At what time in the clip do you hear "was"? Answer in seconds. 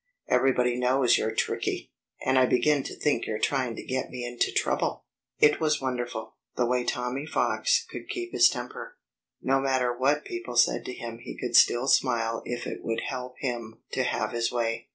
5.59-5.79